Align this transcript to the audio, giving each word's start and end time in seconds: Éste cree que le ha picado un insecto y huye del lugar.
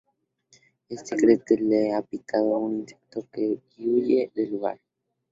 Éste 0.89 1.15
cree 1.15 1.37
que 1.45 1.53
le 1.53 1.93
ha 1.93 2.01
picado 2.01 2.57
un 2.57 2.79
insecto 2.79 3.27
y 3.77 3.87
huye 3.87 4.31
del 4.33 4.49
lugar. 4.49 4.79